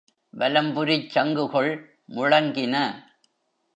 வலம்புரிச் 0.33 1.09
சங்குகள் 1.09 1.71
முழங்கின. 2.09 2.75